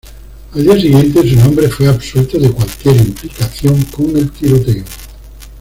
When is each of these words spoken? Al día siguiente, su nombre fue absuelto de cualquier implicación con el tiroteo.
Al 0.55 0.63
día 0.63 0.81
siguiente, 0.81 1.21
su 1.29 1.35
nombre 1.35 1.69
fue 1.69 1.87
absuelto 1.87 2.39
de 2.39 2.49
cualquier 2.51 2.95
implicación 2.97 3.83
con 3.95 4.17
el 4.17 4.31
tiroteo. 4.31 4.83